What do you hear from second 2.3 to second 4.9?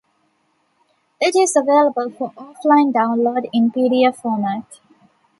off-line download in pdf format.